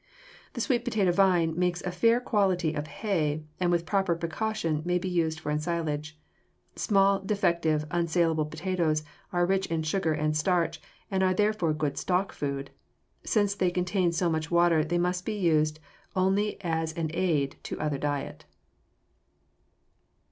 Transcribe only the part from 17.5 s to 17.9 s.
to